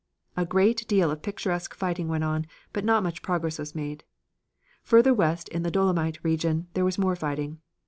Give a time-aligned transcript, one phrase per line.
[0.35, 4.03] A great deal of picturesque fighting went on, but not much progress was made.
[4.81, 7.59] Further west in the Dolomite region there was more fighting.